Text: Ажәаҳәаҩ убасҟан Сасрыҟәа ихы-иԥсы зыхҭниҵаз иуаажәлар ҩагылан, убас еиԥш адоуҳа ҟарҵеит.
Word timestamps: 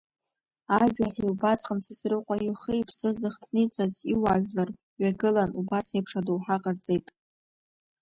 Ажәаҳәаҩ 0.79 1.29
убасҟан 1.31 1.79
Сасрыҟәа 1.85 2.35
ихы-иԥсы 2.47 3.09
зыхҭниҵаз 3.19 3.93
иуаажәлар 4.11 4.69
ҩагылан, 5.01 5.49
убас 5.59 5.87
еиԥш 5.95 6.11
адоуҳа 6.19 6.63
ҟарҵеит. 6.63 7.07